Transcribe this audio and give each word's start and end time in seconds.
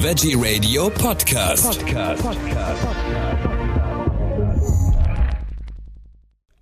Veggie 0.00 0.36
Radio 0.38 0.90
Podcast. 0.90 1.84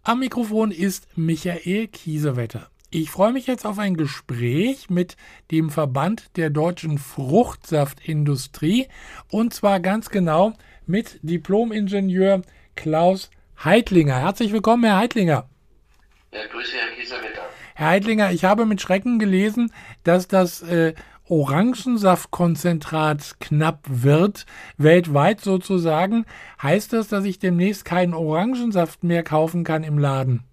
Am 0.03 0.21
Mikrofon 0.21 0.71
ist 0.71 1.07
Michael 1.17 1.89
Kiesewetter. 1.89 2.71
Ich 2.89 3.11
freue 3.11 3.35
mich 3.35 3.47
jetzt 3.47 3.67
auf 3.67 3.79
ein 3.79 3.99
Gespräch 3.99 4.89
mit 4.89 5.19
dem 5.51 5.69
Verband 5.69 6.35
der 6.37 6.49
deutschen 6.49 6.97
Fruchtsaftindustrie 6.97 8.89
und 9.31 9.53
zwar 9.53 9.81
ganz 9.81 10.09
genau 10.09 10.55
mit 10.87 11.19
Diplomingenieur 11.21 12.41
Klaus 12.75 13.31
Heidlinger. 13.63 14.19
Herzlich 14.19 14.53
willkommen, 14.53 14.85
Herr 14.85 14.97
Heidlinger. 14.97 15.47
Ja, 16.33 16.41
grüße, 16.51 16.73
Herr 16.75 16.97
Kiesewetter. 16.97 17.43
Herr 17.75 17.89
Heidlinger, 17.89 18.33
ich 18.33 18.47
habe 18.47 18.65
mit 18.65 18.81
Schrecken 18.81 19.19
gelesen, 19.19 19.71
dass 20.05 20.27
das 20.27 20.63
äh, 20.63 20.95
Orangensaftkonzentrat 21.29 23.41
knapp 23.41 23.81
wird, 23.87 24.47
weltweit 24.77 25.41
sozusagen. 25.41 26.25
Heißt 26.63 26.93
das, 26.93 27.09
dass 27.09 27.25
ich 27.25 27.41
demnächst 27.41 27.85
keinen 27.85 28.15
Orangensaft 28.15 29.03
mehr 29.03 29.25
kaufen 29.25 29.65
kann 29.65 29.83
im 29.83 29.99
Laden? 29.99 30.45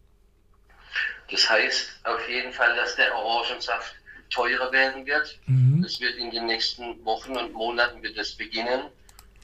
Das 1.29 1.47
heißt 1.49 1.99
auf 2.03 2.29
jeden 2.29 2.51
Fall, 2.51 2.75
dass 2.75 2.95
der 2.95 3.15
Orangensaft 3.15 3.93
teurer 4.29 4.71
werden 4.71 5.05
wird. 5.05 5.39
Mhm. 5.45 5.83
Das 5.83 5.99
wird 5.99 6.15
in 6.15 6.31
den 6.31 6.47
nächsten 6.47 7.05
Wochen 7.05 7.37
und 7.37 7.53
Monaten 7.53 8.01
wird 8.01 8.17
das 8.17 8.33
beginnen. 8.33 8.85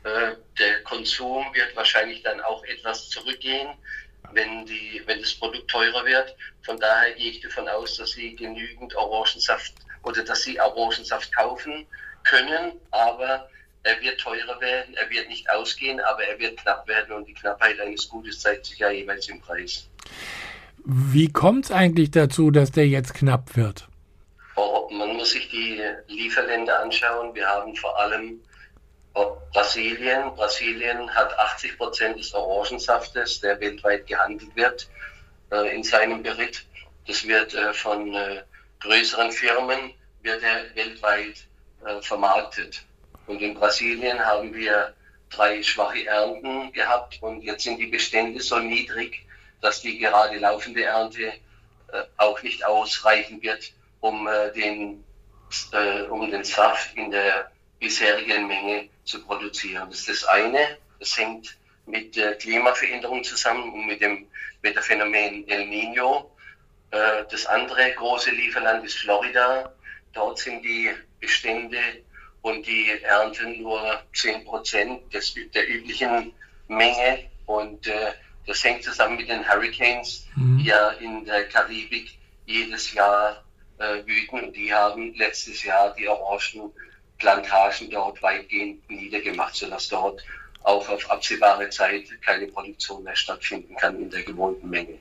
Äh, 0.03 0.31
der 0.57 0.81
Konsum 0.83 1.45
wird 1.53 1.75
wahrscheinlich 1.75 2.23
dann 2.23 2.39
auch 2.41 2.63
etwas 2.63 3.09
zurückgehen, 3.09 3.69
wenn, 4.31 4.65
die, 4.65 5.01
wenn 5.05 5.19
das 5.19 5.33
Produkt 5.33 5.69
teurer 5.69 6.05
wird. 6.05 6.35
Von 6.63 6.79
daher 6.79 7.13
gehe 7.13 7.31
ich 7.31 7.41
davon 7.41 7.67
aus, 7.67 7.97
dass 7.97 8.11
Sie 8.11 8.35
genügend 8.35 8.95
Orangensaft 8.95 9.73
oder 10.03 10.23
dass 10.23 10.43
Sie 10.43 10.59
Orangensaft 10.59 11.35
kaufen 11.35 11.85
können, 12.23 12.73
aber 12.91 13.49
er 13.83 14.01
wird 14.01 14.19
teurer 14.19 14.59
werden, 14.59 14.93
er 14.95 15.09
wird 15.09 15.29
nicht 15.29 15.49
ausgehen, 15.49 15.99
aber 16.01 16.23
er 16.23 16.37
wird 16.39 16.57
knapp 16.57 16.87
werden 16.87 17.15
und 17.15 17.27
die 17.27 17.33
Knappheit 17.33 17.79
eines 17.79 18.09
Gutes 18.09 18.39
zeigt 18.39 18.65
sich 18.65 18.79
ja 18.79 18.89
jeweils 18.89 19.27
im 19.29 19.39
Preis. 19.41 19.87
Wie 20.85 21.31
kommt 21.31 21.65
es 21.65 21.71
eigentlich 21.71 22.11
dazu, 22.11 22.51
dass 22.51 22.71
der 22.71 22.87
jetzt 22.87 23.13
knapp 23.13 23.55
wird? 23.55 23.87
Oh, 24.55 24.89
Man 24.91 25.15
muss 25.15 25.31
sich 25.31 25.49
die 25.49 25.81
Lieferländer 26.07 26.79
anschauen. 26.79 27.33
Wir 27.35 27.47
haben 27.47 27.75
vor 27.75 27.97
allem 27.99 28.39
oh, 29.13 29.37
Brasilien. 29.53 30.33
Brasilien 30.35 31.09
hat 31.13 31.37
80 31.37 31.77
Prozent 31.77 32.19
des 32.19 32.33
Orangensaftes, 32.33 33.39
der 33.41 33.59
weltweit 33.59 34.07
gehandelt 34.07 34.55
wird, 34.55 34.89
äh, 35.51 35.75
in 35.75 35.83
seinem 35.83 36.23
Beritt. 36.23 36.65
Das 37.07 37.27
wird 37.27 37.53
äh, 37.53 37.73
von 37.73 38.13
äh, 38.13 38.41
größeren 38.79 39.31
Firmen 39.31 39.93
wird 40.21 40.43
er 40.43 40.75
weltweit 40.75 41.45
äh, 41.85 42.01
vermarktet. 42.01 42.83
Und 43.27 43.41
in 43.41 43.53
Brasilien 43.53 44.19
haben 44.19 44.53
wir 44.53 44.93
drei 45.29 45.61
schwache 45.61 46.05
Ernten 46.05 46.71
gehabt 46.73 47.21
und 47.21 47.41
jetzt 47.41 47.63
sind 47.63 47.77
die 47.77 47.87
Bestände 47.87 48.41
so 48.41 48.59
niedrig, 48.59 49.25
dass 49.61 49.81
die 49.81 49.99
gerade 49.99 50.37
laufende 50.39 50.83
Ernte 50.83 51.33
äh, 51.91 52.03
auch 52.17 52.41
nicht 52.41 52.65
ausreichen 52.65 53.41
wird, 53.41 53.71
um, 53.99 54.27
äh, 54.27 54.51
den, 54.53 55.03
äh, 55.71 56.03
um 56.03 56.29
den 56.31 56.43
Saft 56.43 56.95
in 56.95 57.11
der 57.11 57.51
bisherigen 57.79 58.47
Menge 58.47 58.89
zu 59.03 59.23
produzieren. 59.23 59.89
Das 59.89 59.99
ist 59.99 60.09
das 60.09 60.23
eine. 60.25 60.77
Das 60.99 61.17
hängt 61.17 61.57
mit 61.85 62.15
der 62.15 62.35
Klimaveränderung 62.35 63.23
zusammen 63.23 63.73
und 63.73 63.87
mit 63.87 64.01
dem 64.01 64.27
Wetterphänomen 64.61 65.47
El 65.47 65.67
Nino. 65.67 66.31
Äh, 66.91 67.23
Das 67.29 67.45
andere 67.45 67.91
große 67.93 68.31
Lieferland 68.31 68.85
ist 68.85 68.97
Florida. 68.97 69.73
Dort 70.13 70.39
sind 70.39 70.63
die 70.63 70.89
Bestände 71.19 71.77
und 72.41 72.65
die 72.65 72.89
Ernten 73.03 73.61
nur 73.61 74.01
10 74.13 74.45
Prozent 74.45 75.13
des, 75.13 75.35
der 75.53 75.69
üblichen 75.69 76.33
Menge. 76.67 77.29
Und 77.45 77.87
äh, 77.87 78.13
das 78.47 78.63
hängt 78.63 78.83
zusammen 78.83 79.17
mit 79.17 79.29
den 79.29 79.47
Hurricanes, 79.47 80.25
die 80.35 80.65
ja 80.65 80.89
in 80.91 81.25
der 81.25 81.47
Karibik 81.47 82.17
jedes 82.45 82.93
Jahr 82.93 83.43
äh, 83.77 84.05
wüten. 84.05 84.39
Und 84.41 84.55
die 84.55 84.73
haben 84.73 85.13
letztes 85.15 85.63
Jahr 85.63 85.93
die 85.95 86.07
Orangenplantagen 86.07 87.89
dort 87.91 88.21
weitgehend 88.21 88.89
niedergemacht, 88.89 89.55
sodass 89.55 89.89
dort 89.89 90.23
auch 90.63 90.87
auf 90.89 91.09
absehbare 91.11 91.69
Zeit 91.69 92.05
keine 92.21 92.47
Produktion 92.47 93.03
mehr 93.03 93.15
stattfinden 93.15 93.75
kann 93.75 93.99
in 93.99 94.09
der 94.09 94.23
gewohnten 94.23 94.69
Menge. 94.69 94.97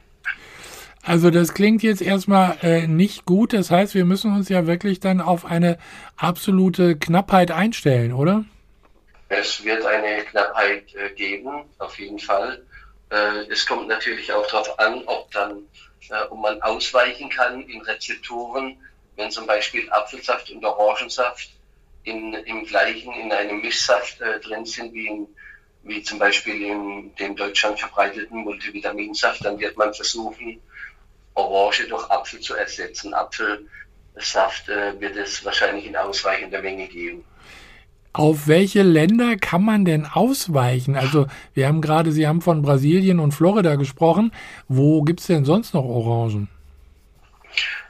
Also 1.03 1.31
das 1.31 1.55
klingt 1.55 1.83
jetzt 1.83 2.03
erstmal 2.03 2.59
äh, 2.63 2.87
nicht 2.87 3.25
gut. 3.25 3.53
Das 3.53 3.71
heißt, 3.71 3.95
wir 3.95 4.05
müssen 4.05 4.35
uns 4.35 4.49
ja 4.49 4.67
wirklich 4.67 5.01
dann 5.01 5.21
auf 5.21 5.45
eine 5.45 5.79
absolute 6.17 6.97
Knappheit 6.97 7.51
einstellen, 7.51 8.13
oder? 8.13 8.45
Es 9.29 9.65
wird 9.65 9.85
eine 9.85 10.25
Knappheit 10.25 10.95
äh, 10.95 11.11
geben, 11.15 11.65
auf 11.79 11.99
jeden 11.99 12.19
Fall. 12.19 12.63
Äh, 13.11 13.51
es 13.51 13.67
kommt 13.67 13.89
natürlich 13.89 14.33
auch 14.33 14.47
darauf 14.47 14.79
an, 14.79 15.03
ob 15.07 15.31
dann, 15.33 15.63
äh, 16.11 16.23
ob 16.31 16.39
man 16.39 16.61
ausweichen 16.63 17.29
kann 17.31 17.63
in 17.63 17.81
Rezepturen, 17.83 18.77
wenn 19.17 19.31
zum 19.31 19.47
Beispiel 19.47 19.91
Apfelsaft 19.91 20.51
und 20.51 20.65
Orangensaft 20.65 21.51
in, 22.05 22.35
im 22.35 22.65
gleichen, 22.65 23.13
in 23.15 23.33
einem 23.33 23.61
Mischsaft 23.61 24.21
äh, 24.21 24.41
drin 24.41 24.65
sind, 24.65 24.93
wie, 24.95 25.07
in, 25.07 25.27
wie 25.85 26.03
zum 26.03 26.19
Beispiel 26.19 26.61
in 26.63 27.15
dem 27.17 27.37
Deutschland 27.37 27.79
verbreiteten 27.79 28.39
Multivitaminsaft, 28.45 29.45
dann 29.45 29.59
wird 29.59 29.77
man 29.77 29.95
versuchen, 29.95 30.61
Orange 31.35 31.87
durch 31.89 32.11
Apfel 32.11 32.41
zu 32.41 32.55
ersetzen. 32.55 33.15
Apfelsaft 33.15 34.69
äh, 34.69 35.01
wird 35.01 35.17
es 35.17 35.45
wahrscheinlich 35.45 35.87
in 35.87 35.97
ausreichender 35.97 36.61
Menge 36.61 36.89
geben. 36.89 37.25
Auf 38.13 38.49
welche 38.49 38.83
Länder 38.83 39.37
kann 39.37 39.65
man 39.65 39.85
denn 39.85 40.05
ausweichen? 40.07 40.97
Also 40.97 41.27
wir 41.55 41.69
haben 41.69 41.81
gerade, 41.81 42.11
Sie 42.11 42.27
haben 42.27 42.41
von 42.43 42.63
Brasilien 42.63 43.21
und 43.21 43.33
Florida 43.33 43.77
gesprochen. 43.77 44.33
Wo 44.67 45.03
gibt 45.03 45.21
es 45.21 45.27
denn 45.27 45.45
sonst 45.45 45.75
noch 45.75 45.85
Orangen? 45.85 46.49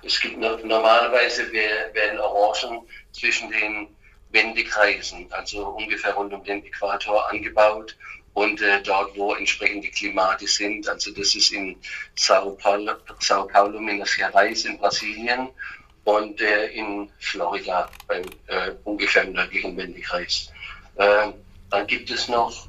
Es 0.03 0.21
gibt 0.21 0.39
no 0.39 0.57
normalerweise 0.65 1.45
wer- 1.51 1.93
werden 1.95 2.19
Orangen 2.21 2.81
zwischen 3.13 3.51
den 3.51 3.89
Wendekreisen, 4.31 5.27
also 5.33 5.69
ungefähr 5.69 6.15
rund 6.15 6.33
um 6.33 6.45
den 6.45 6.65
Äquator, 6.65 7.31
angebaut 7.31 7.97
und 8.35 8.61
äh, 8.61 8.83
dort, 8.83 9.17
wo 9.17 9.35
entsprechende 9.35 9.89
Klimate 9.89 10.47
sind. 10.47 10.89
Also 10.89 11.11
das 11.13 11.35
ist 11.35 11.51
in 11.51 11.77
Sao 12.15 12.51
Paulo, 12.53 12.93
Sao 13.21 13.47
Paulo 13.47 13.81
Minas 13.81 14.17
Gerais 14.17 14.65
in 14.65 14.79
Brasilien 14.79 15.49
und 16.05 16.41
äh, 16.41 16.67
in 16.69 17.11
Florida 17.19 17.91
beim 18.07 18.25
äh, 18.47 18.73
ungefähr 18.85 19.25
im 19.25 19.33
nördlichen 19.33 19.77
Wendekreis. 19.77 20.53
Äh, 20.97 21.33
dann 21.71 21.87
gibt 21.87 22.11
es 22.11 22.29
noch 22.29 22.69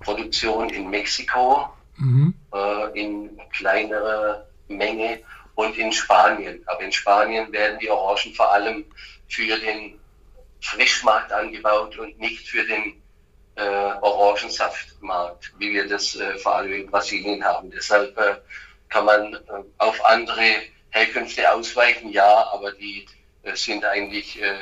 Produktion 0.00 0.70
in 0.70 0.88
Mexiko, 0.90 1.70
Mhm. 1.98 2.34
äh, 2.52 3.00
in 3.00 3.40
kleinerer 3.52 4.46
Menge 4.68 5.20
und 5.54 5.78
in 5.78 5.90
Spanien. 5.92 6.62
Aber 6.66 6.82
in 6.82 6.92
Spanien 6.92 7.50
werden 7.52 7.78
die 7.78 7.88
Orangen 7.90 8.34
vor 8.34 8.52
allem 8.52 8.84
für 9.28 9.58
den 9.58 9.98
Frischmarkt 10.66 11.32
angebaut 11.32 11.98
und 11.98 12.18
nicht 12.18 12.48
für 12.48 12.64
den 12.64 13.02
äh, 13.56 13.62
Orangensaftmarkt, 14.00 15.52
wie 15.58 15.72
wir 15.72 15.88
das 15.88 16.16
äh, 16.16 16.36
vor 16.38 16.56
allem 16.56 16.72
in 16.72 16.90
Brasilien 16.90 17.42
haben. 17.44 17.70
Deshalb 17.70 18.16
äh, 18.18 18.36
kann 18.88 19.04
man 19.04 19.34
äh, 19.34 19.38
auf 19.78 20.04
andere 20.04 20.62
Herkünfte 20.90 21.50
ausweichen, 21.50 22.10
ja, 22.10 22.48
aber 22.52 22.72
die 22.72 23.06
äh, 23.42 23.54
sind 23.54 23.84
eigentlich 23.84 24.40
äh, 24.40 24.54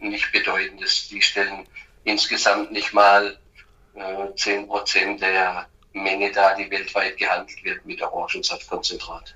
nicht 0.00 0.30
bedeutend. 0.32 0.80
Die 1.10 1.22
stellen 1.22 1.66
insgesamt 2.04 2.72
nicht 2.72 2.92
mal 2.92 3.38
äh, 3.94 4.34
10 4.34 4.66
Prozent 4.68 5.20
der 5.20 5.66
Menge 5.92 6.30
dar, 6.32 6.54
die 6.56 6.70
weltweit 6.70 7.16
gehandelt 7.16 7.64
wird 7.64 7.84
mit 7.84 8.00
Orangensaftkonzentrat. 8.02 9.34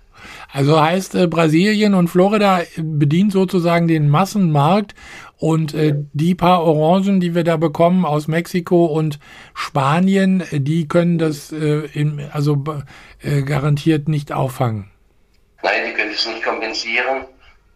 Also 0.52 0.80
heißt 0.80 1.14
äh, 1.14 1.26
Brasilien 1.26 1.94
und 1.94 2.08
Florida 2.08 2.62
bedient 2.76 3.32
sozusagen 3.32 3.88
den 3.88 4.08
Massenmarkt 4.08 4.94
und 5.42 5.74
äh, 5.74 5.94
die 6.12 6.36
paar 6.36 6.62
Orangen, 6.62 7.18
die 7.18 7.34
wir 7.34 7.42
da 7.42 7.56
bekommen 7.56 8.04
aus 8.04 8.28
Mexiko 8.28 8.84
und 8.84 9.18
Spanien, 9.54 10.40
äh, 10.40 10.60
die 10.60 10.86
können 10.86 11.18
das 11.18 11.50
äh, 11.50 11.88
in, 11.92 12.30
also 12.30 12.62
äh, 13.20 13.42
garantiert 13.42 14.06
nicht 14.06 14.30
auffangen. 14.30 14.92
Nein, 15.64 15.86
die 15.88 15.94
können 15.94 16.12
es 16.12 16.24
nicht 16.28 16.44
kompensieren. 16.44 17.24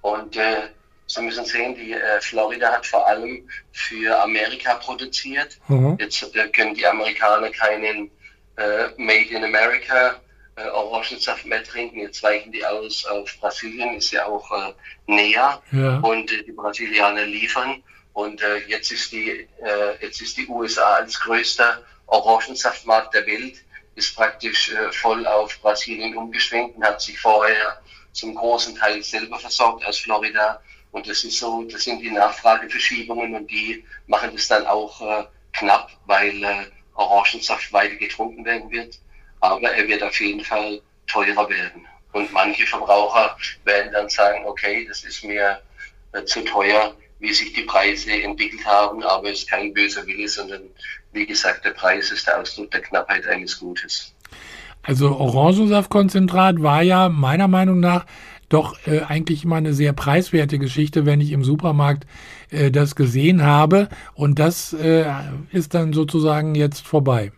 Und 0.00 0.36
äh, 0.36 0.68
Sie 1.08 1.22
müssen 1.22 1.44
sehen, 1.44 1.74
die 1.74 1.92
äh, 1.92 2.20
Florida 2.20 2.70
hat 2.70 2.86
vor 2.86 3.04
allem 3.04 3.48
für 3.72 4.22
Amerika 4.22 4.74
produziert. 4.74 5.58
Mhm. 5.66 5.96
Jetzt 5.98 6.22
äh, 6.36 6.48
können 6.48 6.74
die 6.74 6.86
Amerikaner 6.86 7.50
keinen 7.50 8.12
äh, 8.56 8.90
Made 8.96 9.30
in 9.30 9.42
America 9.42 10.20
äh, 10.56 10.68
Orangensaft 10.68 11.46
mehr 11.46 11.62
trinken. 11.62 12.00
Jetzt 12.00 12.22
weichen 12.22 12.52
die 12.52 12.64
aus 12.64 13.04
auf 13.06 13.30
Brasilien, 13.40 13.94
ist 13.94 14.10
ja 14.10 14.26
auch 14.26 14.50
äh, 14.50 14.72
näher. 15.06 15.62
Ja. 15.72 15.98
Und 15.98 16.32
äh, 16.32 16.42
die 16.44 16.52
Brasilianer 16.52 17.26
liefern. 17.26 17.82
Und 18.12 18.40
äh, 18.40 18.58
jetzt, 18.66 18.90
ist 18.90 19.12
die, 19.12 19.46
äh, 19.62 19.96
jetzt 20.00 20.22
ist 20.22 20.36
die 20.38 20.46
USA 20.48 20.94
als 20.94 21.20
größter 21.20 21.82
Orangensaftmarkt 22.06 23.12
der 23.12 23.26
Welt, 23.26 23.56
ist 23.94 24.16
praktisch 24.16 24.72
äh, 24.72 24.90
voll 24.92 25.26
auf 25.26 25.60
Brasilien 25.60 26.16
umgeschwenkt 26.16 26.76
und 26.76 26.84
hat 26.84 27.02
sich 27.02 27.18
vorher 27.18 27.82
zum 28.12 28.34
großen 28.34 28.74
Teil 28.76 29.02
selber 29.02 29.38
versorgt 29.38 29.84
aus 29.84 29.98
Florida 29.98 30.62
Und 30.92 31.06
das 31.06 31.24
ist 31.24 31.38
so, 31.38 31.64
das 31.64 31.82
sind 31.82 32.00
die 32.00 32.10
Nachfrageverschiebungen 32.10 33.34
und 33.34 33.50
die 33.50 33.84
machen 34.06 34.30
das 34.32 34.48
dann 34.48 34.66
auch 34.66 35.00
äh, 35.02 35.24
knapp, 35.52 35.90
weil 36.06 36.42
äh, 36.42 36.66
Orangensaft 36.94 37.70
weiter 37.74 37.96
getrunken 37.96 38.44
werden 38.46 38.70
wird. 38.70 38.98
Aber 39.40 39.70
er 39.70 39.86
wird 39.88 40.02
auf 40.02 40.18
jeden 40.20 40.44
Fall 40.44 40.80
teurer 41.06 41.48
werden. 41.48 41.86
Und 42.12 42.32
manche 42.32 42.66
Verbraucher 42.66 43.36
werden 43.64 43.92
dann 43.92 44.08
sagen, 44.08 44.44
okay, 44.46 44.86
das 44.88 45.04
ist 45.04 45.22
mir 45.24 45.60
äh, 46.12 46.24
zu 46.24 46.42
teuer, 46.42 46.94
wie 47.18 47.32
sich 47.32 47.52
die 47.52 47.62
Preise 47.62 48.10
entwickelt 48.12 48.64
haben, 48.66 49.02
aber 49.02 49.30
es 49.30 49.40
ist 49.40 49.50
kein 49.50 49.72
böser 49.72 50.06
Wille, 50.06 50.28
sondern 50.28 50.62
wie 51.12 51.26
gesagt, 51.26 51.64
der 51.64 51.70
Preis 51.70 52.10
ist 52.10 52.26
der 52.26 52.40
Ausdruck 52.40 52.70
der 52.70 52.82
Knappheit 52.82 53.26
eines 53.26 53.58
Gutes. 53.58 54.14
Also 54.82 55.16
Orangensaftkonzentrat 55.16 56.62
war 56.62 56.82
ja 56.82 57.08
meiner 57.08 57.48
Meinung 57.48 57.80
nach 57.80 58.06
doch 58.48 58.78
äh, 58.86 59.00
eigentlich 59.00 59.44
immer 59.44 59.56
eine 59.56 59.74
sehr 59.74 59.92
preiswerte 59.92 60.58
Geschichte, 60.58 61.04
wenn 61.04 61.20
ich 61.20 61.32
im 61.32 61.42
Supermarkt 61.42 62.06
äh, 62.50 62.70
das 62.70 62.94
gesehen 62.94 63.42
habe. 63.42 63.88
Und 64.14 64.38
das 64.38 64.72
äh, 64.72 65.06
ist 65.50 65.74
dann 65.74 65.92
sozusagen 65.92 66.54
jetzt 66.54 66.86
vorbei. 66.86 67.32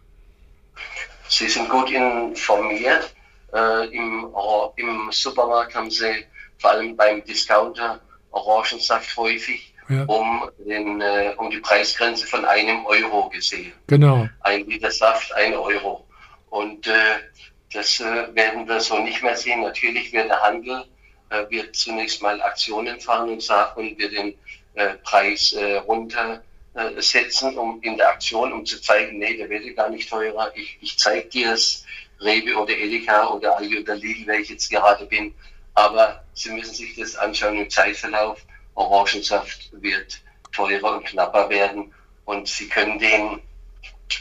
Sie 1.29 1.49
sind 1.49 1.69
gut 1.69 1.91
informiert. 1.91 3.15
Äh, 3.53 3.87
im, 3.95 4.35
Im 4.77 5.09
Supermarkt 5.11 5.75
haben 5.75 5.91
Sie 5.91 6.25
vor 6.59 6.71
allem 6.71 6.97
beim 6.97 7.25
Discounter 7.25 8.01
Orangensaft 8.31 9.17
häufig 9.17 9.75
ja. 9.89 10.05
um, 10.05 10.51
den, 10.59 11.01
äh, 11.01 11.35
um 11.37 11.51
die 11.51 11.59
Preisgrenze 11.59 12.27
von 12.27 12.45
einem 12.45 12.85
Euro 12.87 13.29
gesehen. 13.31 13.73
Genau. 13.87 14.29
Ein 14.41 14.67
Liter 14.67 14.91
Saft, 14.91 15.33
ein 15.35 15.55
Euro. 15.55 16.07
Und 16.51 16.87
äh, 16.87 16.93
das 17.73 18.01
äh, 18.01 18.35
werden 18.35 18.69
wir 18.69 18.81
so 18.81 18.99
nicht 18.99 19.23
mehr 19.23 19.37
sehen. 19.37 19.63
Natürlich 19.63 20.13
wird 20.13 20.29
der 20.29 20.41
Handel 20.43 20.85
äh, 21.31 21.45
wird 21.51 21.77
zunächst 21.77 22.23
mal 22.23 22.41
Aktionen 22.41 23.01
fahren 23.01 23.31
und 23.31 23.43
sagen, 23.43 23.95
wir 23.97 24.11
den 24.11 24.35
äh, 24.75 24.95
Preis 25.05 25.53
äh, 26.79 26.83
runtersetzen, 26.83 27.59
um 27.59 27.81
in 27.83 27.97
der 27.97 28.09
Aktion, 28.09 28.53
um 28.53 28.65
zu 28.65 28.81
zeigen, 28.81 29.19
nee, 29.19 29.37
der 29.37 29.49
wird 29.49 29.77
gar 29.77 29.91
nicht 29.91 30.09
teurer. 30.09 30.53
Ich, 30.55 30.79
ich 30.81 30.99
zeige 30.99 31.29
dir 31.29 31.53
es, 31.53 31.85
Rewe 32.21 32.57
oder 32.57 32.73
Edeka 32.73 33.29
oder 33.29 33.57
Aldi 33.57 33.81
oder 33.81 33.95
Lidl, 33.95 34.27
wer 34.27 34.41
ich 34.41 34.49
jetzt 34.49 34.71
gerade 34.71 35.07
bin. 35.07 35.35
Aber 35.75 36.25
Sie 36.35 36.51
müssen 36.51 36.75
sich 36.75 36.97
das 36.97 37.15
anschauen 37.17 37.59
im 37.59 37.71
Zeitverlauf. 37.71 38.41
Orangensaft 38.75 39.71
wird 39.73 40.21
teurer 40.53 40.97
und 40.97 41.07
knapper 41.07 41.49
werden 41.49 41.95
und 42.25 42.49
Sie 42.49 42.69
können 42.69 42.99
den 42.99 43.41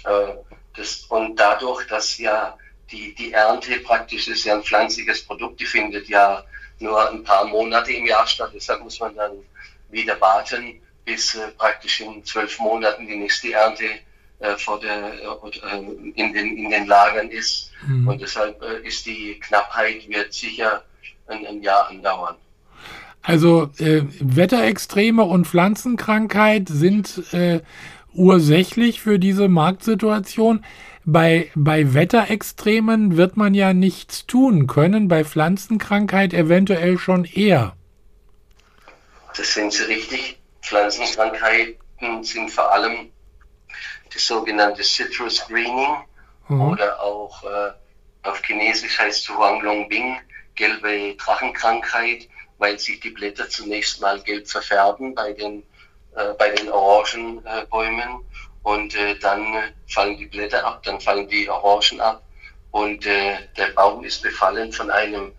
äh, 0.03 0.33
das, 0.75 1.05
und 1.09 1.35
dadurch, 1.37 1.87
dass 1.87 2.17
ja 2.19 2.55
die, 2.91 3.15
die 3.15 3.33
Ernte 3.33 3.79
praktisch 3.79 4.27
ist 4.27 4.45
ja 4.45 4.53
ein 4.53 4.63
pflanzliches 4.63 5.25
Produkt, 5.25 5.59
die 5.59 5.65
findet 5.65 6.07
ja 6.07 6.43
nur 6.79 7.09
ein 7.09 7.23
paar 7.23 7.45
Monate 7.45 7.93
im 7.93 8.05
Jahr 8.05 8.27
statt. 8.27 8.51
Deshalb 8.53 8.81
muss 8.81 8.99
man 8.99 9.15
dann 9.15 9.43
wieder 9.89 10.19
warten, 10.21 10.79
bis 11.07 11.35
äh, 11.35 11.47
praktisch 11.57 12.01
in 12.01 12.23
zwölf 12.23 12.59
Monaten 12.59 13.07
die 13.07 13.15
nächste 13.15 13.53
Ernte 13.53 13.85
äh, 14.39 14.55
vor 14.57 14.79
der, 14.79 15.13
äh, 15.13 15.77
in, 16.15 16.33
den, 16.33 16.57
in 16.57 16.69
den 16.69 16.85
Lagern 16.85 17.29
ist. 17.29 17.71
Mhm. 17.87 18.07
Und 18.07 18.21
deshalb 18.21 18.61
äh, 18.61 18.85
ist 18.85 19.05
die 19.05 19.39
Knappheit 19.39 20.07
wird 20.09 20.33
sicher 20.33 20.83
ein, 21.27 21.47
ein 21.47 21.63
Jahr 21.63 21.89
andauern. 21.89 22.35
Also 23.21 23.69
äh, 23.79 24.03
Wetterextreme 24.19 25.23
und 25.23 25.47
Pflanzenkrankheit 25.47 26.67
sind 26.69 27.33
äh, 27.33 27.61
ursächlich 28.13 29.01
für 29.01 29.17
diese 29.17 29.47
Marktsituation. 29.47 30.63
Bei, 31.05 31.49
bei 31.55 31.93
Wetterextremen 31.93 33.15
wird 33.15 33.37
man 33.37 33.53
ja 33.53 33.73
nichts 33.73 34.25
tun 34.25 34.67
können, 34.67 35.07
bei 35.07 35.23
Pflanzenkrankheit 35.23 36.33
eventuell 36.33 36.97
schon 36.97 37.23
eher. 37.23 37.77
Das 39.35 39.53
sind 39.53 39.71
Sie 39.71 39.83
richtig. 39.83 40.37
Pflanzenkrankheiten 40.61 42.23
sind 42.23 42.49
vor 42.49 42.71
allem 42.71 43.11
das 44.13 44.25
sogenannte 44.25 44.83
Citrus 44.83 45.45
Greening 45.47 45.97
mhm. 46.47 46.61
oder 46.61 47.01
auch 47.01 47.43
äh, 47.43 47.71
auf 48.23 48.41
Chinesisch 48.43 48.99
heißt 48.99 49.29
es 49.29 49.87
Bing, 49.89 50.19
gelbe 50.55 51.15
Drachenkrankheit, 51.15 52.27
weil 52.57 52.77
sich 52.79 52.99
die 52.99 53.11
Blätter 53.11 53.47
zunächst 53.49 54.01
mal 54.01 54.19
gelb 54.21 54.47
verfärben 54.47 55.15
bei 55.15 55.33
den, 55.33 55.63
äh, 56.15 56.33
bei 56.37 56.49
den 56.49 56.69
Orangenbäumen 56.71 58.25
und 58.63 58.95
äh, 58.95 59.17
dann 59.19 59.73
fallen 59.87 60.17
die 60.17 60.25
Blätter 60.25 60.65
ab, 60.65 60.83
dann 60.83 60.99
fallen 60.99 61.27
die 61.29 61.49
Orangen 61.49 62.01
ab 62.01 62.23
und 62.71 63.05
äh, 63.05 63.37
der 63.55 63.67
Baum 63.67 64.03
ist 64.03 64.21
befallen 64.21 64.71
von 64.71 64.91
einem 64.91 65.31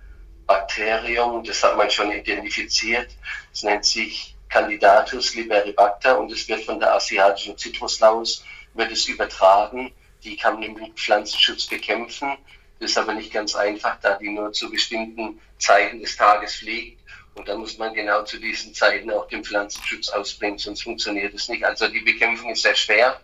Bakterium, 0.47 1.45
das 1.45 1.63
hat 1.63 1.77
man 1.77 1.91
schon 1.91 2.11
identifiziert. 2.11 3.11
Es 3.53 3.63
nennt 3.65 3.85
sich 3.85 4.35
Candidatus 4.49 5.35
liberibacter 5.35 6.19
und 6.19 6.33
es 6.33 6.49
wird 6.49 6.65
von 6.65 6.81
der 6.81 6.95
asiatischen 6.95 7.57
Zitruslaus 7.57 8.45
wird 8.75 8.93
es 8.93 9.07
übertragen. 9.07 9.93
Die 10.25 10.37
kann 10.37 10.59
mit 10.59 10.79
Pflanzenschutz 10.99 11.67
bekämpfen. 11.67 12.37
Das 12.81 12.93
ist 12.93 12.99
aber 12.99 13.15
nicht 13.15 13.33
ganz 13.33 13.55
einfach, 13.55 13.99
da 14.01 14.15
die 14.15 14.31
nur 14.31 14.53
zu 14.53 14.71
bestimmten 14.71 15.41
Zeiten 15.59 16.01
des 16.01 16.17
Tages 16.17 16.57
fliegt. 16.57 17.01
Und 17.35 17.49
da 17.49 17.57
muss 17.57 17.79
man 17.79 17.95
genau 17.95 18.25
zu 18.25 18.39
diesen 18.39 18.75
Zeiten 18.75 19.11
auch 19.11 19.29
den 19.29 19.45
Pflanzenschutz 19.45 20.09
ausbringen, 20.09 20.59
sonst 20.59 20.83
funktioniert 20.83 21.35
es 21.35 21.49
nicht. 21.49 21.65
Also 21.65 21.89
die 21.89 22.01
Bekämpfung 22.01 22.51
ist 22.51 22.63
sehr 22.63 22.75
schwer. 22.75 23.21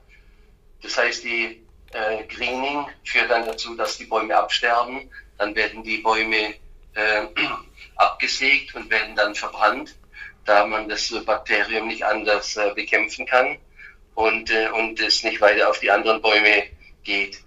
Das 0.82 0.96
heißt, 0.96 1.24
die 1.24 1.64
äh, 1.92 2.24
Greening 2.24 2.86
führt 3.04 3.30
dann 3.30 3.46
dazu, 3.46 3.74
dass 3.74 3.98
die 3.98 4.04
Bäume 4.04 4.36
absterben. 4.36 5.10
Dann 5.38 5.54
werden 5.54 5.82
die 5.82 5.98
Bäume 5.98 6.54
äh, 6.94 7.26
abgesägt 7.96 8.74
und 8.74 8.90
werden 8.90 9.16
dann 9.16 9.34
verbrannt, 9.34 9.94
da 10.44 10.66
man 10.66 10.88
das 10.88 11.12
Bakterium 11.24 11.88
nicht 11.88 12.04
anders 12.04 12.56
äh, 12.56 12.72
bekämpfen 12.74 13.26
kann 13.26 13.58
und, 14.14 14.50
äh, 14.50 14.68
und 14.70 15.00
es 15.00 15.22
nicht 15.22 15.40
weiter 15.40 15.70
auf 15.70 15.80
die 15.80 15.90
anderen 15.90 16.22
Bäume 16.22 16.64
geht. 17.02 17.38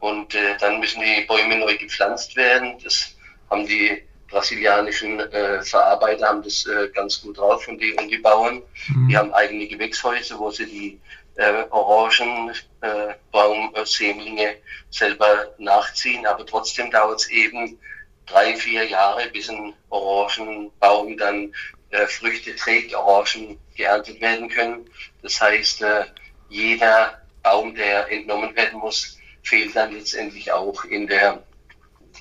Und 0.00 0.34
äh, 0.34 0.56
dann 0.58 0.80
müssen 0.80 1.02
die 1.02 1.26
Bäume 1.26 1.58
neu 1.58 1.76
gepflanzt 1.76 2.34
werden. 2.36 2.78
Das 2.82 3.14
haben 3.50 3.66
die 3.66 4.02
brasilianischen 4.30 5.20
äh, 5.20 5.62
Verarbeiter 5.62 6.28
haben 6.28 6.42
das 6.42 6.66
äh, 6.66 6.88
ganz 6.94 7.20
gut 7.20 7.36
drauf 7.38 7.66
und 7.68 7.78
die, 7.80 7.92
und 7.94 8.08
die 8.08 8.18
Bauern. 8.18 8.62
Mhm. 8.88 9.08
Die 9.08 9.16
haben 9.16 9.32
eigene 9.34 9.66
Gewächshäuser, 9.66 10.38
wo 10.38 10.50
sie 10.50 10.66
die 10.66 11.00
äh, 11.36 11.64
Orangenbaumsämlinge 11.70 14.42
äh, 14.42 14.56
selber 14.90 15.54
nachziehen. 15.58 16.26
Aber 16.26 16.44
trotzdem 16.46 16.90
dauert 16.90 17.20
es 17.20 17.30
eben 17.30 17.78
drei, 18.26 18.56
vier 18.56 18.84
Jahre, 18.86 19.28
bis 19.28 19.48
ein 19.50 19.74
Orangenbaum 19.90 21.16
dann 21.18 21.52
äh, 21.90 22.06
Früchte 22.06 22.54
trägt, 22.56 22.94
Orangen 22.94 23.58
geerntet 23.76 24.20
werden 24.20 24.48
können. 24.48 24.88
Das 25.22 25.40
heißt, 25.40 25.82
äh, 25.82 26.04
jeder 26.48 27.20
Baum, 27.42 27.74
der 27.74 28.10
entnommen 28.10 28.54
werden 28.56 28.80
muss, 28.80 29.18
fehlt 29.42 29.74
dann 29.74 29.92
letztendlich 29.92 30.52
auch 30.52 30.84
in 30.84 31.06
der 31.06 31.42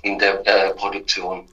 in 0.03 0.17
der 0.20 0.46
äh, 0.48 0.74
Produktion. 0.75 1.48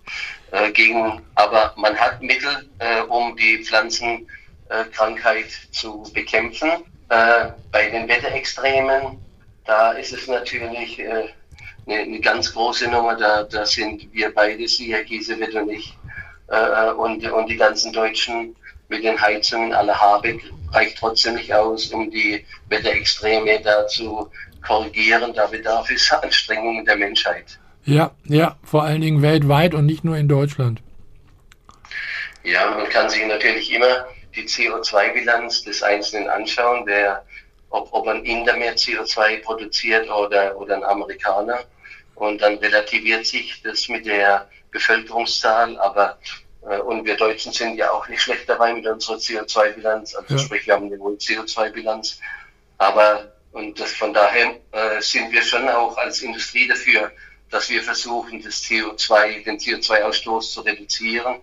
Äh, 0.53 0.71
gegen, 0.73 1.23
aber 1.35 1.75
man 1.77 1.97
hat 1.99 2.23
Mittel, 2.23 2.69
äh, 2.79 3.01
um 3.03 3.37
die 3.37 3.65
Pflanzenkrankheit 3.65 5.51
zu 5.73 6.05
bekämpfen. 6.15 6.71
Äh, 7.09 7.51
bei 7.73 7.91
den 7.91 8.09
Wetterextremen, 8.09 9.19
da 9.65 9.93
ist 9.93 10.13
es 10.13 10.27
natürlich 10.27 10.99
äh, 10.99 11.29
eine, 11.87 12.01
eine, 12.01 12.21
ganz 12.21 12.53
große 12.53 12.89
Nummer. 12.89 13.17
Da, 13.17 13.45
da 13.45 13.65
sind 13.67 14.13
wir 14.13 14.33
beide, 14.35 14.67
Sie, 14.69 14.93
Herr 14.93 15.05
Giesewitt 15.05 15.55
und 15.55 15.71
ich, 15.71 15.97
äh, 16.49 16.91
und, 16.93 17.25
und 17.31 17.47
die 17.49 17.57
ganzen 17.57 17.93
Deutschen 17.93 18.55
mit 18.89 19.05
den 19.05 19.21
Heizungen 19.21 19.73
aller 19.73 20.01
Habeck 20.01 20.41
reicht 20.73 20.99
trotzdem 20.99 21.35
nicht 21.35 21.53
aus, 21.53 21.89
um 21.89 22.11
die 22.11 22.45
Wetterextreme 22.69 23.61
da 23.63 23.87
zu 23.87 24.31
korrigieren. 24.65 25.33
Da 25.35 25.47
bedarf 25.47 25.91
es 25.91 26.11
Anstrengungen 26.13 26.85
der 26.85 26.97
Menschheit. 26.97 27.59
Ja, 27.85 28.11
ja, 28.25 28.57
vor 28.65 28.83
allen 28.83 29.01
Dingen 29.01 29.23
weltweit 29.23 29.75
und 29.75 29.87
nicht 29.87 30.05
nur 30.05 30.17
in 30.17 30.29
Deutschland. 30.29 30.81
Ja, 32.43 32.71
man 32.71 32.89
kann 32.89 33.09
sich 33.09 33.25
natürlich 33.27 33.73
immer 33.73 34.07
die 34.35 34.45
CO2-Bilanz 34.45 35.65
des 35.65 35.83
Einzelnen 35.83 36.29
anschauen, 36.29 36.83
wer, 36.85 37.25
ob, 37.71 37.89
ob 37.93 38.07
ein 38.07 38.25
Inder 38.25 38.57
mehr 38.57 38.77
CO2 38.77 39.43
produziert 39.43 40.09
oder, 40.11 40.57
oder 40.57 40.77
ein 40.77 40.85
Amerikaner. 40.85 41.61
Und 42.15 42.41
dann 42.41 42.57
relativiert 42.59 43.27
sich 43.27 43.63
das 43.63 43.89
mit 43.89 44.07
der 44.07 44.49
Bevölkerungszahl, 44.77 45.79
aber 45.79 46.19
äh, 46.69 46.79
und 46.79 47.05
wir 47.05 47.17
Deutschen 47.17 47.53
sind 47.53 47.77
ja 47.77 47.91
auch 47.91 48.07
nicht 48.09 48.23
schlecht 48.23 48.49
dabei 48.49 48.75
mit 48.75 48.87
unserer 48.87 49.17
CO2-Bilanz, 49.17 50.15
also 50.15 50.35
ja. 50.35 50.39
sprich, 50.39 50.67
wir 50.67 50.75
haben 50.75 50.87
eine 50.87 50.99
hohe 50.99 51.15
CO2-Bilanz. 51.15 52.21
Aber 52.79 53.33
und 53.53 53.81
das, 53.81 53.93
von 53.93 54.13
daher 54.13 54.57
äh, 54.73 55.01
sind 55.01 55.33
wir 55.33 55.41
schon 55.41 55.67
auch 55.69 55.97
als 55.97 56.21
Industrie 56.21 56.69
dafür, 56.69 57.11
dass 57.51 57.71
wir 57.71 57.83
versuchen, 57.83 58.43
das 58.43 58.63
CO2, 58.63 59.45
den 59.45 59.59
CO2-Ausstoß 59.59 60.53
zu 60.53 60.61
reduzieren. 60.61 61.37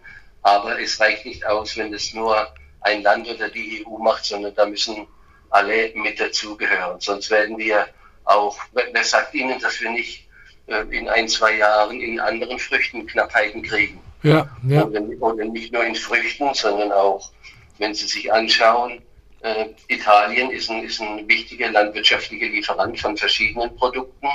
Aber 0.44 0.80
es 0.80 1.00
reicht 1.00 1.26
nicht 1.26 1.44
aus, 1.46 1.76
wenn 1.76 1.92
es 1.92 2.14
nur 2.14 2.54
ein 2.82 3.02
Land 3.02 3.28
oder 3.28 3.50
die 3.50 3.84
EU 3.84 3.98
macht, 3.98 4.26
sondern 4.26 4.54
da 4.54 4.66
müssen 4.66 5.08
alle 5.50 5.92
mit 5.96 6.20
dazugehören. 6.20 7.00
Sonst 7.00 7.32
werden 7.32 7.58
wir 7.58 7.88
auch, 8.26 8.58
wer 8.74 9.04
sagt 9.04 9.34
Ihnen, 9.34 9.60
dass 9.60 9.82
wir 9.82 9.90
nicht 9.90 10.28
in 10.68 11.10
ein, 11.10 11.28
zwei 11.28 11.58
Jahren 11.58 12.00
in 12.00 12.20
anderen 12.20 12.58
Früchten 12.60 13.06
Knappheiten 13.06 13.62
kriegen? 13.64 14.00
Ja, 14.24 14.50
ja. 14.68 14.86
Oder, 14.86 15.02
oder 15.20 15.46
nicht 15.46 15.74
nur 15.74 15.84
in 15.86 15.96
Früchten, 15.96 16.54
sondern 16.54 16.92
auch 16.92 17.32
wenn 17.78 17.94
Sie 17.94 18.08
sich 18.08 18.32
anschauen, 18.32 19.02
äh, 19.42 19.66
Italien 19.90 20.52
ist 20.52 20.70
ein, 20.70 20.84
ist 20.84 21.02
ein 21.02 21.28
wichtiger 21.28 21.70
landwirtschaftlicher 21.70 22.48
Lieferant 22.48 22.98
von 23.00 23.18
verschiedenen 23.18 23.76
Produkten 23.76 24.28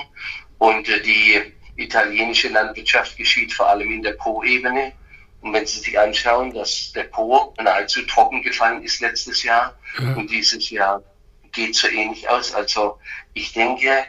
und 0.59 0.89
äh, 0.89 1.01
die 1.01 1.41
italienische 1.77 2.49
Landwirtschaft 2.49 3.17
geschieht 3.17 3.53
vor 3.53 3.69
allem 3.69 3.91
in 3.91 4.03
der 4.03 4.13
Po-Ebene. 4.13 4.93
Und 5.41 5.53
wenn 5.53 5.67
Sie 5.67 5.79
sich 5.79 5.99
anschauen, 5.99 6.53
dass 6.53 6.93
der 6.93 7.05
Po 7.05 7.55
nahezu 7.63 8.03
trocken 8.03 8.43
gefallen 8.43 8.83
ist 8.83 9.01
letztes 9.01 9.43
Jahr 9.45 9.79
ja. 9.99 10.15
und 10.15 10.31
dieses 10.31 10.69
Jahr 10.69 11.03
geht 11.53 11.75
so 11.75 11.89
ähnlich 11.89 12.29
aus. 12.29 12.53
Also 12.53 12.99
ich 13.35 13.53
denke, 13.53 14.05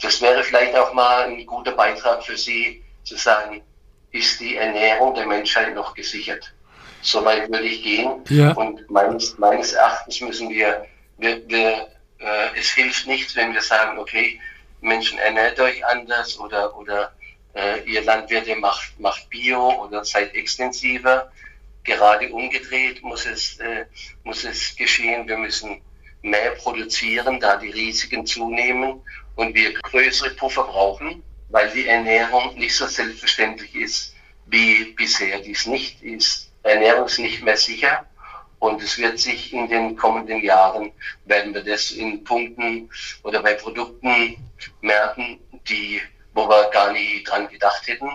das 0.00 0.20
wäre 0.20 0.42
vielleicht 0.42 0.74
auch 0.76 0.92
mal 0.92 1.24
ein 1.24 1.46
guter 1.46 1.72
Beitrag 1.72 2.24
für 2.24 2.36
Sie 2.36 2.82
zu 3.04 3.16
sagen, 3.16 3.62
ist 4.10 4.40
die 4.40 4.56
Ernährung 4.56 5.14
der 5.14 5.26
Menschheit 5.26 5.74
noch 5.74 5.94
gesichert? 5.94 6.52
So 7.00 7.24
weit 7.24 7.50
würde 7.50 7.64
ich 7.64 7.82
gehen. 7.82 8.22
Ja. 8.28 8.52
Und 8.52 8.88
meines, 8.90 9.36
meines 9.38 9.72
Erachtens 9.72 10.20
müssen 10.20 10.50
wir, 10.50 10.86
wir, 11.18 11.48
wir 11.48 11.88
äh, 12.18 12.58
es 12.58 12.70
hilft 12.70 13.06
nichts, 13.06 13.34
wenn 13.34 13.52
wir 13.52 13.62
sagen, 13.62 13.98
okay, 13.98 14.40
Menschen 14.80 15.18
ernährt 15.18 15.58
euch 15.60 15.84
anders 15.84 16.38
oder, 16.38 16.76
oder 16.76 17.12
äh, 17.54 17.80
ihr 17.84 18.02
Landwirte 18.02 18.56
macht, 18.56 18.98
macht 18.98 19.28
Bio 19.30 19.84
oder 19.84 20.04
seid 20.04 20.34
extensiver. 20.34 21.30
Gerade 21.84 22.28
umgedreht 22.30 23.02
muss 23.02 23.26
es, 23.26 23.58
äh, 23.58 23.86
muss 24.22 24.44
es 24.44 24.76
geschehen. 24.76 25.26
Wir 25.26 25.36
müssen 25.36 25.80
mehr 26.22 26.52
produzieren, 26.52 27.40
da 27.40 27.56
die 27.56 27.70
Risiken 27.70 28.26
zunehmen 28.26 29.00
und 29.36 29.54
wir 29.54 29.74
größere 29.74 30.30
Puffer 30.30 30.64
brauchen, 30.64 31.22
weil 31.48 31.70
die 31.70 31.86
Ernährung 31.86 32.54
nicht 32.56 32.74
so 32.74 32.86
selbstverständlich 32.86 33.74
ist, 33.74 34.14
wie 34.46 34.84
bisher 34.96 35.40
dies 35.40 35.66
nicht 35.66 36.02
ist. 36.02 36.50
Ernährung 36.62 37.06
ist 37.06 37.18
nicht 37.18 37.42
mehr 37.42 37.56
sicher 37.56 38.06
und 38.58 38.82
es 38.82 38.98
wird 38.98 39.18
sich 39.18 39.52
in 39.52 39.68
den 39.68 39.96
kommenden 39.96 40.42
Jahren, 40.42 40.92
werden 41.24 41.52
wir 41.52 41.64
das 41.64 41.90
in 41.90 42.22
Punkten 42.22 42.88
oder 43.24 43.42
bei 43.42 43.54
Produkten 43.54 44.36
merken, 44.80 45.40
die 45.68 46.00
wo 46.34 46.48
wir 46.48 46.70
gar 46.70 46.92
nie 46.92 47.22
dran 47.24 47.48
gedacht 47.48 47.86
hätten. 47.86 48.10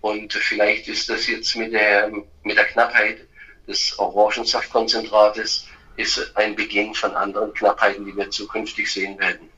Und 0.00 0.32
vielleicht 0.32 0.88
ist 0.88 1.08
das 1.08 1.26
jetzt 1.26 1.56
mit 1.56 1.72
der, 1.72 2.10
mit 2.42 2.56
der 2.56 2.66
Knappheit 2.66 3.26
des 3.66 3.98
Orangensaftkonzentrates 3.98 5.66
ist 5.96 6.36
ein 6.36 6.56
Beginn 6.56 6.94
von 6.94 7.14
anderen 7.14 7.52
Knappheiten, 7.54 8.04
die 8.04 8.16
wir 8.16 8.30
zukünftig 8.30 8.92
sehen 8.92 9.18
werden. 9.18 9.48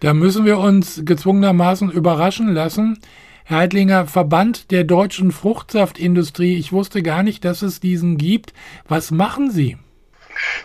Da 0.00 0.14
müssen 0.14 0.44
wir 0.44 0.58
uns 0.58 1.02
gezwungenermaßen 1.04 1.90
überraschen 1.90 2.52
lassen. 2.52 3.00
Herr 3.44 3.58
Heidlinger, 3.58 4.06
Verband 4.06 4.70
der 4.70 4.84
deutschen 4.84 5.30
Fruchtsaftindustrie, 5.30 6.56
ich 6.58 6.72
wusste 6.72 7.02
gar 7.02 7.22
nicht, 7.22 7.44
dass 7.44 7.62
es 7.62 7.80
diesen 7.80 8.18
gibt. 8.18 8.52
Was 8.88 9.10
machen 9.10 9.50
Sie? 9.50 9.76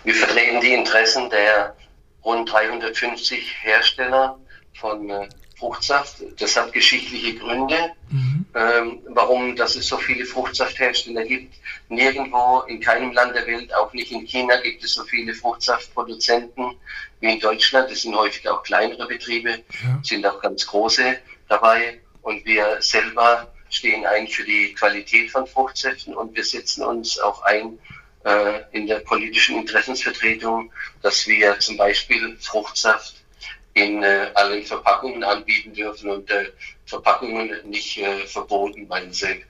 Wir 0.04 0.16
vertreten 0.16 0.62
die 0.62 0.74
Interessen 0.74 1.30
der 1.30 1.76
rund 2.24 2.52
350 2.52 3.56
Hersteller 3.62 4.38
von 4.80 5.10
äh, 5.10 5.28
Fruchtsaft. 5.58 6.18
Das 6.40 6.56
hat 6.56 6.72
geschichtliche 6.72 7.36
Gründe, 7.36 7.92
mhm. 8.10 8.46
ähm, 8.54 9.00
warum 9.10 9.56
dass 9.56 9.76
es 9.76 9.88
so 9.88 9.98
viele 9.98 10.26
Fruchtsafthersteller 10.26 11.24
gibt. 11.24 11.56
Nirgendwo, 11.90 12.62
in 12.68 12.80
keinem 12.80 13.12
Land 13.12 13.36
der 13.36 13.48
Welt, 13.48 13.74
auch 13.74 13.92
nicht 13.94 14.12
in 14.12 14.26
China, 14.26 14.58
gibt 14.58 14.84
es 14.84 14.94
so 14.94 15.04
viele 15.04 15.34
Fruchtsaftproduzenten 15.34 16.76
wie 17.20 17.34
in 17.34 17.40
Deutschland. 17.40 17.90
Das 17.90 18.02
sind 18.02 18.16
häufig 18.16 18.48
auch 18.48 18.62
kleinere 18.64 19.08
Betriebe, 19.08 19.50
ja. 19.84 20.00
sind 20.04 20.26
auch 20.26 20.40
ganz 20.42 20.68
große 20.68 21.18
dabei. 21.48 22.00
Und 22.22 22.46
wir 22.46 22.82
selber 22.82 23.52
stehen 23.70 24.06
ein 24.06 24.28
für 24.28 24.44
die 24.44 24.74
Qualität 24.74 25.32
von 25.32 25.48
Fruchtsäften 25.48 26.16
und 26.16 26.36
wir 26.36 26.44
setzen 26.44 26.84
uns 26.84 27.20
auch 27.20 27.42
ein 27.44 27.80
äh, 28.24 28.62
in 28.72 28.88
der 28.88 29.00
politischen 29.00 29.58
Interessensvertretung, 29.58 30.72
dass 31.02 31.28
wir 31.28 31.60
zum 31.60 31.78
Beispiel 31.78 32.38
Fruchtsaft 32.40 33.16
in 33.78 34.02
äh, 34.02 34.32
allen 34.34 34.64
Verpackungen 34.64 35.24
anbieten 35.24 35.74
dürfen 35.74 36.10
und 36.10 36.32
äh, 36.32 36.50
Verpackungen 36.86 37.52
nicht 37.70 37.98
äh, 37.98 38.26
verboten, 38.26 38.90
weil 38.90 39.14
sie 39.14 39.44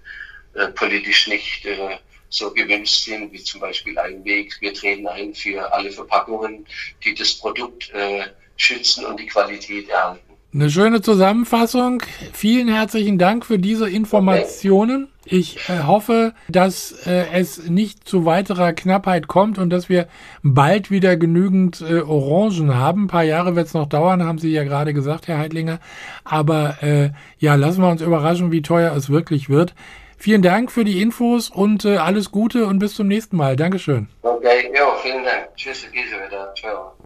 äh, 0.53 0.67
politisch 0.75 1.27
nicht 1.27 1.65
äh, 1.65 1.97
so 2.29 2.53
gewünscht 2.53 3.05
sind, 3.05 3.31
wie 3.31 3.41
zum 3.41 3.61
Beispiel 3.61 3.97
Einweg. 3.97 4.53
Wir 4.59 4.73
treten 4.73 5.07
ein 5.07 5.33
für 5.33 5.71
alle 5.71 5.91
Verpackungen, 5.91 6.67
die 7.05 7.15
das 7.15 7.35
Produkt 7.35 7.89
äh, 7.93 8.27
schützen 8.57 9.05
und 9.05 9.17
die 9.17 9.27
Qualität 9.27 9.87
erhalten. 9.87 10.26
Eine 10.53 10.69
schöne 10.69 11.01
Zusammenfassung. 11.01 12.01
Vielen 12.31 12.69
herzlichen 12.69 13.17
Dank 13.17 13.45
für 13.45 13.59
diese 13.59 13.89
Informationen. 13.89 15.09
Ich 15.25 15.69
äh, 15.69 15.83
hoffe, 15.83 16.33
dass 16.47 17.05
äh, 17.05 17.25
es 17.33 17.67
nicht 17.67 18.07
zu 18.07 18.25
weiterer 18.25 18.71
Knappheit 18.71 19.27
kommt 19.27 19.57
und 19.57 19.69
dass 19.69 19.89
wir 19.89 20.07
bald 20.43 20.89
wieder 20.89 21.17
genügend 21.17 21.81
äh, 21.81 21.99
Orangen 21.99 22.75
haben. 22.75 23.03
Ein 23.03 23.07
paar 23.07 23.23
Jahre 23.23 23.57
wird 23.57 23.67
es 23.67 23.73
noch 23.73 23.87
dauern, 23.87 24.23
haben 24.23 24.37
Sie 24.37 24.51
ja 24.51 24.63
gerade 24.63 24.93
gesagt, 24.93 25.27
Herr 25.27 25.37
Heidlinger. 25.37 25.79
Aber 26.23 26.81
äh, 26.81 27.09
ja, 27.39 27.55
lassen 27.55 27.81
wir 27.81 27.89
uns 27.89 28.01
überraschen, 28.01 28.51
wie 28.51 28.61
teuer 28.61 28.95
es 28.95 29.09
wirklich 29.09 29.49
wird. 29.49 29.75
Vielen 30.17 30.41
Dank 30.41 30.71
für 30.71 30.85
die 30.85 31.01
Infos 31.01 31.49
und 31.49 31.83
äh, 31.83 31.97
alles 31.97 32.31
Gute 32.31 32.65
und 32.65 32.79
bis 32.79 32.95
zum 32.95 33.07
nächsten 33.07 33.35
Mal. 33.35 33.57
Dankeschön. 33.57 34.07
Okay, 34.21 34.71
ja, 34.73 34.95
vielen 35.03 35.23
Dank. 35.25 35.49
Tschüss, 35.55 35.85
wieder. 35.91 36.53
Ciao. 36.55 36.96